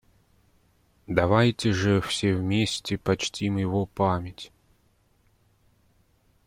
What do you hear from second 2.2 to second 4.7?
вместе почтим его память!